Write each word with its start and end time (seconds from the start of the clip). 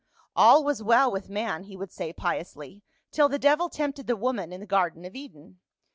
"All 0.35 0.63
was 0.63 0.81
well 0.81 1.11
with 1.11 1.29
man," 1.29 1.65
he 1.65 1.77
would 1.77 1.91
say 1.91 2.11
piously, 2.11 2.81
"till 3.11 3.29
the 3.29 3.37
devil 3.37 3.69
tempted 3.69 4.07
the 4.07 4.15
woman 4.17 4.51
in 4.51 4.59
the 4.59 4.65
garden 4.65 5.05
of 5.05 5.13
Eden. 5.15 5.59